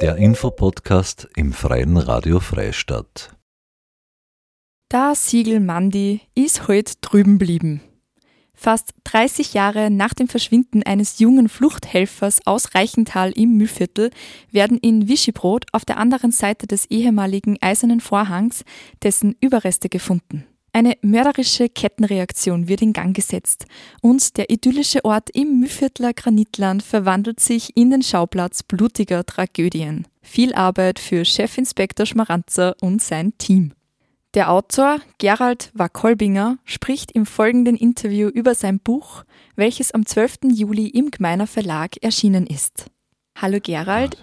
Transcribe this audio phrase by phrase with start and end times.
[0.00, 3.36] Der Infopodcast im Freien Radio Freistadt.
[4.90, 7.82] Der Siegel Mandi ist heute drüben blieben.
[8.54, 14.10] Fast 30 Jahre nach dem Verschwinden eines jungen Fluchthelfers aus Reichenthal im Mühlviertel
[14.50, 18.64] werden in Wischibrot auf der anderen Seite des ehemaligen Eisernen Vorhangs
[19.02, 20.46] dessen Überreste gefunden.
[20.72, 23.66] Eine mörderische Kettenreaktion wird in Gang gesetzt
[24.02, 30.06] und der idyllische Ort im Mühlviertler Granitland verwandelt sich in den Schauplatz blutiger Tragödien.
[30.22, 33.72] Viel Arbeit für Chefinspektor Schmaranzer und sein Team.
[34.34, 39.24] Der Autor Gerald Wackolbinger spricht im folgenden Interview über sein Buch,
[39.56, 40.52] welches am 12.
[40.52, 42.86] Juli im Gmeiner Verlag erschienen ist.
[43.34, 44.18] Hallo Gerald,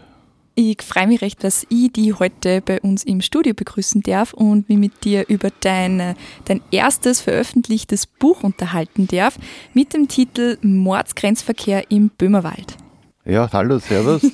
[0.59, 4.67] ich freue mich recht, dass ich die heute bei uns im Studio begrüßen darf und
[4.70, 6.15] mich mit dir über dein,
[6.45, 9.38] dein erstes veröffentlichtes Buch unterhalten darf
[9.75, 12.75] mit dem Titel Mordsgrenzverkehr im Böhmerwald.
[13.27, 14.22] Ja, hallo, servus.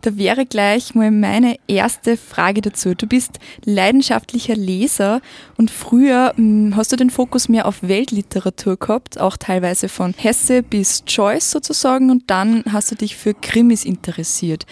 [0.00, 2.94] Da wäre gleich mal meine erste Frage dazu.
[2.94, 5.22] Du bist leidenschaftlicher Leser
[5.56, 10.62] und früher hm, hast du den Fokus mehr auf Weltliteratur gehabt, auch teilweise von Hesse
[10.62, 14.66] bis Joyce sozusagen und dann hast du dich für Krimis interessiert.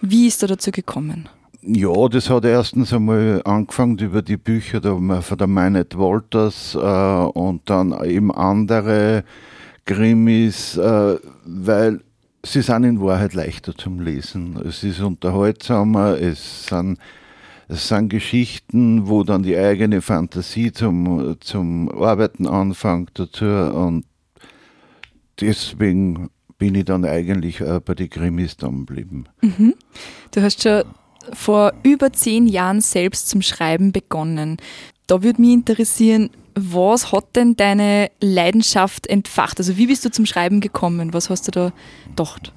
[0.00, 1.28] Wie ist du dazu gekommen?
[1.60, 7.68] Ja, das hat erstens einmal angefangen über die Bücher von der Meinet Walters äh, und
[7.68, 9.22] dann eben andere
[9.84, 12.00] Krimis, äh, weil
[12.44, 14.56] sie sind in Wahrheit leichter zum Lesen.
[14.66, 16.98] Es ist unterhaltsamer, es sind,
[17.68, 24.04] es sind Geschichten, wo dann die eigene Fantasie zum, zum Arbeiten anfängt dazu und
[25.40, 29.26] deswegen bin ich dann eigentlich bei den Krimis dann geblieben.
[29.40, 29.74] Mhm.
[30.32, 30.82] Du hast schon
[31.32, 34.56] vor über zehn Jahren selbst zum Schreiben begonnen.
[35.06, 39.58] Da würde mich interessieren, was hat denn deine Leidenschaft entfacht?
[39.58, 41.14] Also wie bist du zum Schreiben gekommen?
[41.14, 41.72] Was hast du da
[42.08, 42.52] gedacht?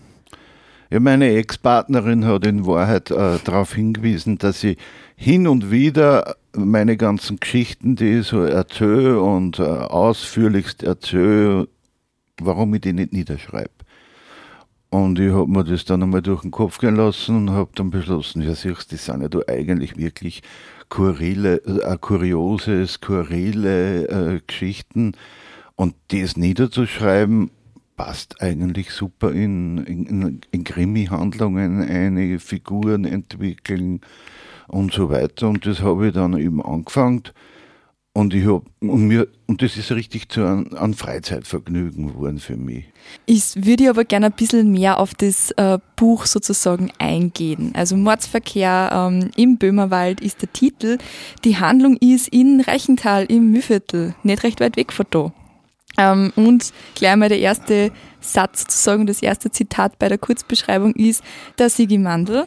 [0.89, 4.77] Ja, meine Ex-Partnerin hat in Wahrheit äh, darauf hingewiesen, dass ich
[5.16, 11.69] hin und wieder meine ganzen Geschichten, die ich so erzähle und äh, ausführlichst erzähle,
[12.41, 13.69] warum ich die nicht niederschreibe.
[14.91, 17.91] Und ich habe mir das dann einmal durch den Kopf gehen lassen und habe dann
[17.91, 20.44] beschlossen, ja siehst, das sind ja da eigentlich wirklich
[20.90, 25.13] kurile, äh, kuriose, skurrile äh, Geschichten.
[25.78, 27.52] Und das niederzuschreiben,
[27.96, 34.02] passt eigentlich super in, in, in Krimi-Handlungen, eine Figuren entwickeln
[34.68, 35.47] und so weiter.
[35.47, 37.23] Und das habe ich dann eben angefangen.
[38.13, 42.57] Und ich habe und mir und das ist richtig zu einem, einem Freizeitvergnügen geworden für
[42.57, 42.85] mich.
[43.25, 47.72] Ich würde aber gerne ein bisschen mehr auf das äh, Buch sozusagen eingehen.
[47.73, 50.97] Also Mordsverkehr ähm, im Böhmerwald ist der Titel.
[51.45, 55.33] Die Handlung ist in Reichenthal im Mühlviertel, nicht recht weit weg von da.
[55.97, 61.23] Ähm, und gleich mal der erste Satz sozusagen, das erste Zitat bei der Kurzbeschreibung ist,
[61.57, 62.45] der Sigi Mandel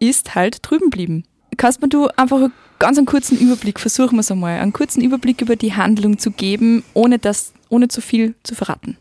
[0.00, 1.24] ist halt drüben geblieben.
[1.56, 2.48] Kannst mir du einfach
[2.78, 6.30] ganz einen kurzen Überblick, versuchen wir es einmal, einen kurzen Überblick über die Handlung zu
[6.30, 8.96] geben, ohne, das, ohne zu viel zu verraten.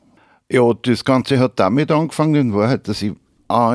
[0.49, 3.13] Ja, das Ganze hat damit angefangen, in Wahrheit, dass ich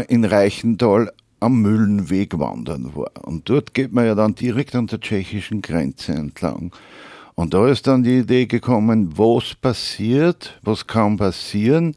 [0.09, 3.11] in Reichenthal am Mühlenweg wandern war.
[3.23, 6.73] Und dort geht man ja dann direkt an der tschechischen Grenze entlang.
[7.35, 11.95] Und da ist dann die Idee gekommen, was passiert, was kann passieren,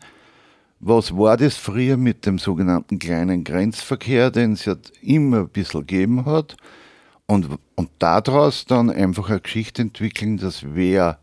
[0.79, 5.81] was war das früher mit dem sogenannten kleinen Grenzverkehr, den es ja immer ein bisschen
[5.81, 6.57] gegeben hat.
[7.31, 11.17] Und, und daraus dann einfach eine Geschichte entwickeln, dass wer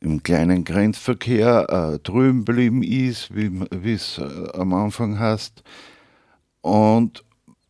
[0.00, 5.62] im kleinen Grenzverkehr äh, drüben geblieben ist, wie es äh, am Anfang heißt.
[6.62, 7.24] Und,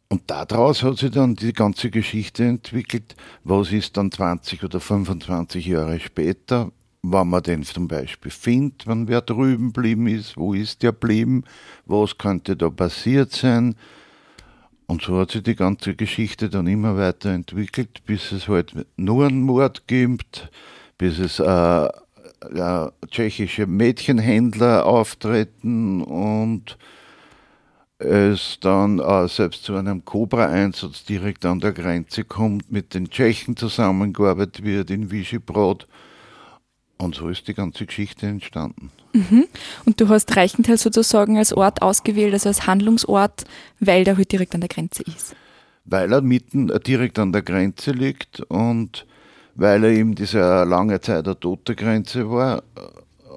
[0.09, 3.17] und daraus hat sich dann die ganze Geschichte entwickelt.
[3.43, 6.71] Was ist dann 20 oder 25 Jahre später,
[7.03, 11.43] wenn man den zum Beispiel findet, wenn wer drüben geblieben ist, wo ist der geblieben,
[11.87, 13.75] was könnte da passiert sein,
[14.89, 19.27] und so hat sich die ganze Geschichte dann immer weiter entwickelt, bis es halt nur
[19.27, 20.51] einen Mord gibt,
[20.97, 21.45] bis es äh,
[22.55, 26.79] ja, tschechische Mädchenhändler auftreten und
[27.99, 33.57] es dann äh, selbst zu einem Cobra-Einsatz direkt an der Grenze kommt, mit den Tschechen
[33.57, 35.87] zusammengearbeitet wird in Visegrad.
[36.99, 38.91] Und so ist die ganze Geschichte entstanden.
[39.13, 39.47] Mhm.
[39.85, 43.45] Und du hast Reichenthal sozusagen als Ort ausgewählt, also als Handlungsort,
[43.79, 45.35] weil der halt direkt an der Grenze ist.
[45.85, 49.07] Weil er mitten äh, direkt an der Grenze liegt und
[49.55, 52.63] weil er eben diese lange Zeit eine tote Grenze war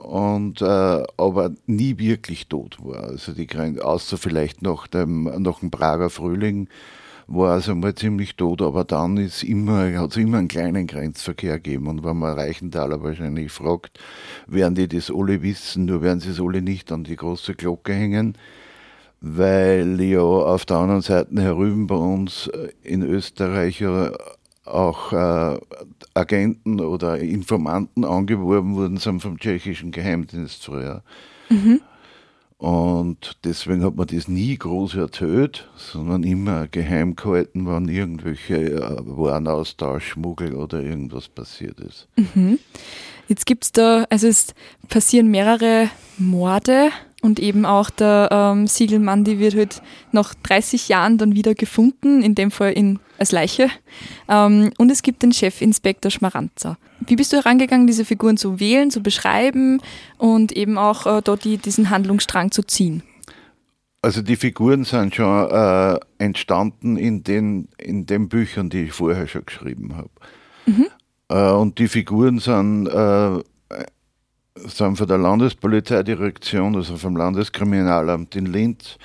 [0.03, 3.03] und äh, aber nie wirklich tot war.
[3.05, 6.67] Also die Grenze, außer vielleicht nach dem, nach dem Prager Frühling,
[7.33, 11.87] war es einmal ziemlich tot, aber dann immer, hat es immer einen kleinen Grenzverkehr gegeben.
[11.87, 13.99] Und wenn man Reichenthaler wahrscheinlich fragt,
[14.47, 17.93] werden die das alle wissen, nur werden sie es alle nicht an die große Glocke
[17.93, 18.37] hängen,
[19.21, 22.49] weil ja auf der anderen Seite herüben bei uns
[22.83, 23.83] in Österreich
[24.65, 25.59] auch äh,
[26.13, 31.03] Agenten oder Informanten angeworben worden sind vom tschechischen Geheimdienst früher.
[31.49, 31.81] Mhm.
[32.61, 38.97] Und deswegen hat man das nie groß erzählt, sondern immer geheim gehalten, wenn irgendwelche äh,
[38.99, 42.07] Warenaustausch, Schmuggel oder irgendwas passiert ist.
[42.17, 42.59] Mhm.
[43.27, 44.53] Jetzt gibt es da, also es
[44.89, 46.91] passieren mehrere Morde
[47.21, 49.81] und eben auch der ähm, Siegelmann, die wird halt
[50.11, 53.69] nach 30 Jahren dann wieder gefunden, in dem Fall in, als Leiche.
[54.27, 56.77] Ähm, und es gibt den Chefinspektor Schmaranzer.
[57.05, 59.81] Wie bist du herangegangen, diese Figuren zu wählen, zu beschreiben
[60.17, 63.03] und eben auch äh, dort die, diesen Handlungsstrang zu ziehen?
[64.03, 69.27] Also die Figuren sind schon äh, entstanden in den, in den Büchern, die ich vorher
[69.27, 70.09] schon geschrieben habe.
[70.65, 70.87] Mhm.
[71.29, 73.39] Äh, und die Figuren sind, äh,
[74.55, 78.97] sind von der Landespolizeidirektion, also vom Landeskriminalamt in Linz,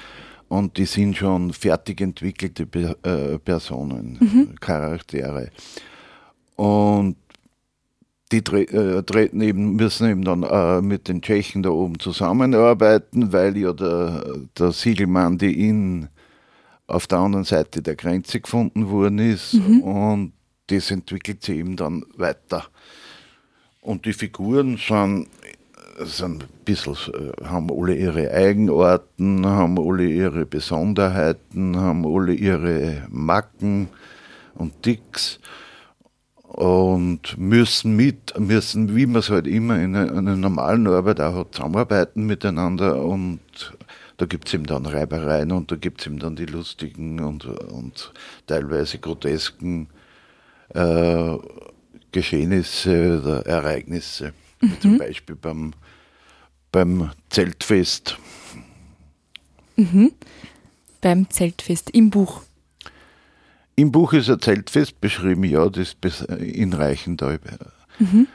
[0.48, 2.62] und die sind schon fertig entwickelte
[3.02, 4.54] äh, Personen, mhm.
[4.60, 5.50] Charaktere.
[6.54, 7.16] Und
[8.32, 13.32] die tre äh, treten eben, müssen eben dann äh, mit den Tschechen da oben zusammenarbeiten,
[13.32, 14.24] weil ja der,
[14.58, 16.08] der Siegelmann die in
[16.88, 19.80] auf der anderen Seite der Grenze gefunden worden ist mhm.
[19.82, 20.32] und
[20.68, 22.64] das entwickelt sich eben dann weiter.
[23.86, 25.28] Und die Figuren sind,
[26.00, 33.06] sind ein bisschen, äh, haben alle ihre Eigenarten, haben alle ihre Besonderheiten, haben alle ihre
[33.08, 33.88] Macken
[34.56, 35.38] und Ticks
[36.42, 41.20] und müssen mit, müssen, wie man es halt immer in einer, in einer normalen Arbeit
[41.20, 43.38] auch hat, zusammenarbeiten miteinander und
[44.16, 47.44] da gibt es eben dann Reibereien und da gibt es eben dann die lustigen und,
[47.44, 48.12] und
[48.48, 49.86] teilweise grotesken
[50.74, 51.36] äh,
[52.12, 54.32] Geschehnisse oder Ereignisse.
[54.60, 54.80] Mhm.
[54.80, 55.74] Zum Beispiel beim,
[56.72, 58.18] beim Zeltfest.
[59.76, 60.12] Mhm.
[61.00, 62.42] Beim Zeltfest im Buch.
[63.76, 65.96] Im Buch ist ein Zeltfest beschrieben, ja, das
[66.38, 67.38] in Reichenthal.
[67.98, 68.26] Mhm.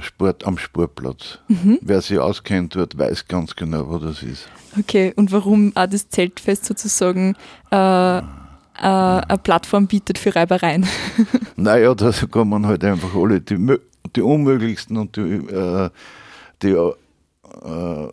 [0.00, 1.38] Sport am Sportplatz.
[1.48, 1.78] Mhm.
[1.80, 4.48] Wer sich auskennt dort, weiß ganz genau, wo das ist.
[4.78, 7.36] Okay, und warum auch das Zeltfest sozusagen
[7.70, 8.22] äh,
[8.78, 10.86] äh, eine Plattform bietet für Reibereien?
[11.56, 13.78] naja, da kann man halt einfach alle die,
[14.14, 15.90] die unmöglichsten und die, äh,
[16.62, 18.08] die äh,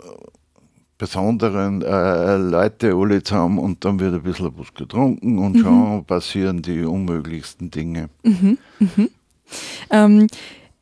[0.97, 5.61] besonderen äh, Leute alle zusammen und dann wird ein bisschen was getrunken und mhm.
[5.61, 8.09] schon passieren die unmöglichsten Dinge.
[8.21, 8.59] Mhm.
[8.77, 9.09] Mhm.
[9.89, 10.27] Ähm,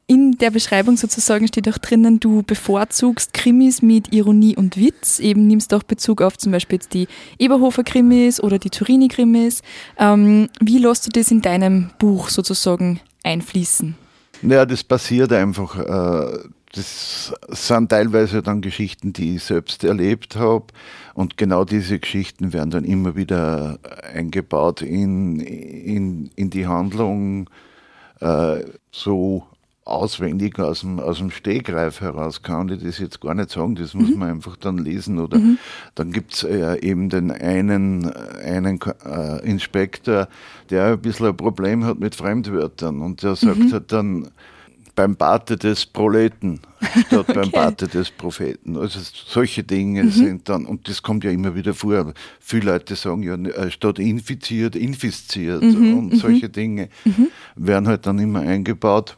[0.10, 5.20] in der Beschreibung sozusagen steht auch drinnen, du bevorzugst Krimis mit Ironie und Witz.
[5.20, 7.08] Eben nimmst du auch Bezug auf zum Beispiel jetzt die
[7.38, 9.62] Eberhofer Krimis oder die Turini Krimis.
[10.00, 13.94] Ähm, wie lässt du das in deinem Buch sozusagen einfließen?
[14.42, 15.78] Naja, das passiert einfach.
[15.78, 16.40] Äh,
[16.74, 20.66] das sind teilweise dann Geschichten, die ich selbst erlebt habe.
[21.14, 23.78] Und genau diese Geschichten werden dann immer wieder
[24.12, 27.48] eingebaut in, in, in die Handlung,
[28.22, 29.46] äh, so
[29.90, 33.94] auswendig aus dem, aus dem Stegreif heraus kann ich das jetzt gar nicht sagen, das
[33.94, 34.20] muss mhm.
[34.20, 35.20] man einfach dann lesen.
[35.20, 35.58] Oder mhm.
[35.96, 40.28] dann gibt es äh, eben den einen, einen äh, Inspektor,
[40.70, 43.72] der ein bisschen ein Problem hat mit Fremdwörtern und der sagt mhm.
[43.72, 44.30] halt dann,
[45.00, 46.60] beim Bate des Proleten
[47.08, 47.34] statt okay.
[47.34, 48.76] beim Bate des Propheten.
[48.76, 50.12] Also solche Dinge mhm.
[50.12, 53.98] sind dann, und das kommt ja immer wieder vor, viele Leute sagen ja, äh, statt
[53.98, 55.98] infiziert, infiziert mhm.
[55.98, 56.18] und mhm.
[56.18, 57.30] solche Dinge mhm.
[57.56, 59.16] werden halt dann immer eingebaut.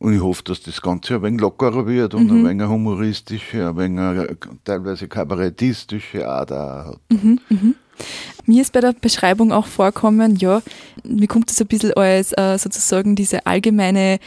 [0.00, 3.76] Und ich hoffe, dass das Ganze ein wenig lockerer wird und ein wenig humoristische, ein
[3.76, 4.28] wenig
[4.64, 7.00] teilweise kabarettistische Ader hat.
[7.10, 7.38] Mhm,
[8.46, 10.62] Mir ist bei der Beschreibung auch vorkommen, ja,
[11.04, 14.18] mir kommt das ein bisschen als äh, sozusagen diese allgemeine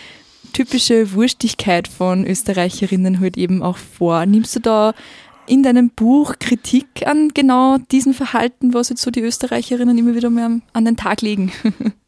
[0.53, 4.27] typische Wurstigkeit von Österreicherinnen halt eben auch vor.
[4.27, 4.93] Nimmst du da
[5.47, 10.29] in deinem Buch Kritik an genau diesem Verhalten, was jetzt so die Österreicherinnen immer wieder
[10.29, 11.51] mal an den Tag legen?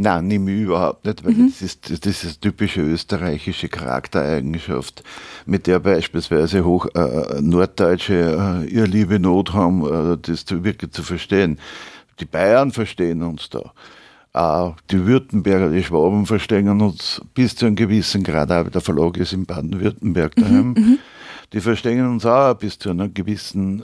[0.00, 1.48] Nein, nehme ich überhaupt nicht, weil mhm.
[1.48, 5.02] das, ist, das ist typische österreichische Charaktereigenschaft,
[5.44, 10.92] mit der beispielsweise hoch äh, Norddeutsche äh, ihre liebe Not haben, äh, das zu, wirklich
[10.92, 11.58] zu verstehen.
[12.20, 13.72] Die Bayern verstehen uns da.
[14.34, 19.16] Auch die Württemberger, die Schwaben verstehen uns bis zu einem gewissen Grad, aber der Verlag
[19.16, 20.68] ist in Baden-Württemberg mhm, daheim.
[20.74, 20.98] Mhm,
[21.52, 23.82] die verstehen uns auch bis zu einem gewissen,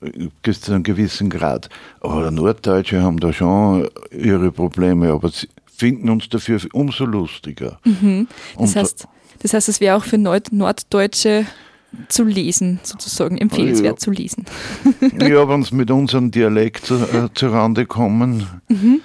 [0.00, 1.70] äh, bis zu einem gewissen Grad.
[2.00, 7.78] Aber Norddeutsche haben da schon ihre Probleme, aber sie finden uns dafür umso lustiger.
[7.84, 8.28] Mhm.
[8.58, 9.08] Das, heißt,
[9.40, 11.46] das heißt, es wäre auch für Nord Norddeutsche
[12.08, 13.96] zu lesen, sozusagen empfehlenswert ja.
[13.96, 14.44] zu lesen.
[15.20, 18.46] ja, wenn sie mit unserem Dialekt äh, zurande kommen.
[18.68, 19.00] Mhm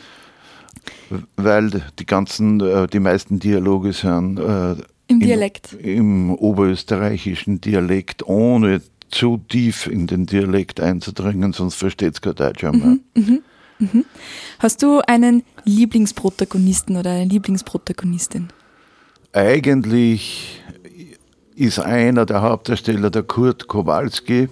[1.35, 4.75] weil die ganzen, äh, die meisten Dialoge sind äh,
[5.07, 5.73] im Dialekt.
[5.73, 12.35] Im, Im oberösterreichischen Dialekt ohne zu tief in den Dialekt einzudringen, sonst versteht es kein
[12.35, 12.85] Deutscher mehr.
[12.85, 13.39] Mhm, mhm,
[13.81, 14.05] mhm.
[14.59, 18.49] Hast du einen Lieblingsprotagonisten oder eine Lieblingsprotagonistin?
[19.33, 20.61] Eigentlich
[21.55, 24.49] ist einer der Hauptdarsteller der Kurt Kowalski,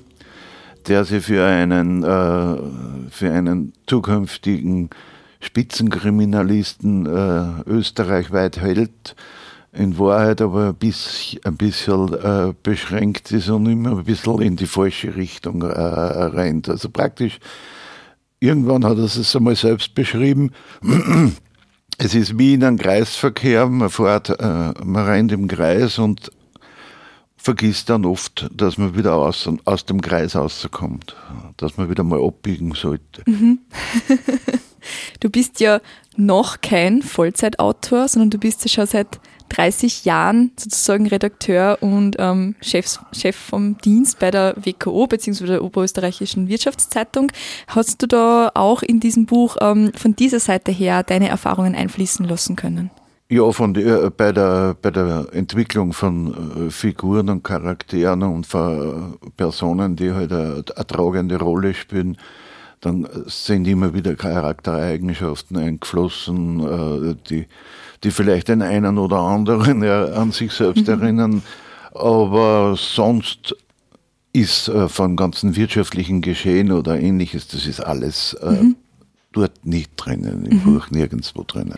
[0.87, 4.89] der sich für einen, äh, für einen zukünftigen
[5.41, 9.15] Spitzenkriminalisten äh, österreichweit hält,
[9.71, 14.55] in Wahrheit aber ein bisschen, ein bisschen äh, beschränkt ist und immer ein bisschen in
[14.55, 16.69] die falsche Richtung äh, rennt.
[16.69, 17.39] Also praktisch,
[18.39, 20.51] irgendwann hat er es einmal selbst beschrieben,
[21.97, 26.31] es ist wie in einem Kreisverkehr, man fährt, äh, man rennt im Kreis und
[27.37, 31.15] vergisst dann oft, dass man wieder aus, aus dem Kreis rauskommt,
[31.57, 33.23] dass man wieder mal abbiegen sollte.
[33.25, 33.59] Mhm.
[35.19, 35.79] du bist ja
[36.17, 39.19] noch kein Vollzeitautor, sondern du bist ja schon seit
[39.49, 45.45] 30 Jahren sozusagen Redakteur und ähm, Chef, Chef vom Dienst bei der WKO bzw.
[45.45, 47.31] der Oberösterreichischen Wirtschaftszeitung.
[47.67, 52.25] Hast du da auch in diesem Buch ähm, von dieser Seite her deine Erfahrungen einfließen
[52.25, 52.91] lassen können?
[53.31, 58.47] Ja, von der, äh, bei, der, bei der Entwicklung von äh, Figuren und Charakteren und
[59.37, 62.17] Personen, die halt eine, eine tragende Rolle spielen,
[62.81, 66.59] dann sind immer wieder Charaktereigenschaften eingeflossen,
[67.11, 67.47] äh, die
[68.03, 71.01] die vielleicht den einen oder anderen an sich selbst mhm.
[71.01, 71.43] erinnern.
[71.93, 73.55] Aber sonst
[74.31, 78.75] ist äh, vom ganzen wirtschaftlichen Geschehen oder ähnliches, das ist alles äh, mhm.
[79.31, 80.63] dort nicht drinnen, im mhm.
[80.63, 81.75] Buch nirgendwo drinnen.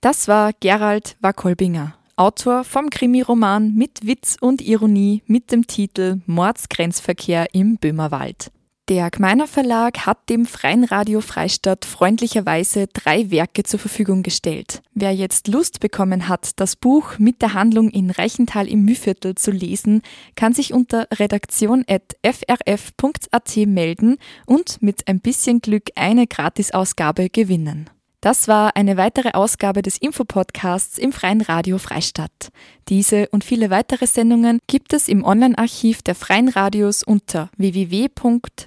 [0.00, 7.48] Das war Gerald Wackolbinger, Autor vom Krimiroman mit Witz und Ironie mit dem Titel Mordsgrenzverkehr
[7.52, 8.52] im Böhmerwald.
[8.88, 14.82] Der Gmeiner Verlag hat dem Freien Radio Freistadt freundlicherweise drei Werke zur Verfügung gestellt.
[14.92, 19.50] Wer jetzt Lust bekommen hat, das Buch mit der Handlung in Reichenthal im Mühviertel zu
[19.50, 20.02] lesen,
[20.36, 27.88] kann sich unter redaktion.frf.at melden und mit ein bisschen Glück eine Gratisausgabe gewinnen.
[28.24, 32.48] Das war eine weitere Ausgabe des Infopodcasts im Freien Radio Freistadt.
[32.88, 38.62] Diese und viele weitere Sendungen gibt es im Online-Archiv der Freien Radios unter www.cba.fro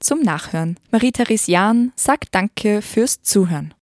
[0.00, 0.80] zum Nachhören.
[0.90, 3.72] Marie-Therese Jahn sagt Danke fürs Zuhören.